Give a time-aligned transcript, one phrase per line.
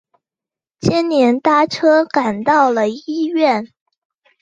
[0.79, 3.71] 接连搭车赶到了医院